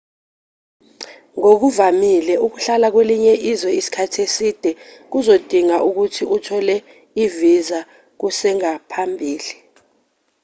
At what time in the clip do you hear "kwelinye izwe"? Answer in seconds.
2.93-3.69